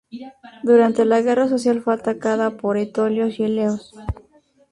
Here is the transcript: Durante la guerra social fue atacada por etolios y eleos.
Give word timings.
Durante 0.63 1.05
la 1.05 1.21
guerra 1.21 1.47
social 1.47 1.79
fue 1.83 1.93
atacada 1.93 2.57
por 2.57 2.77
etolios 2.79 3.37
y 3.39 3.43
eleos. 3.43 3.93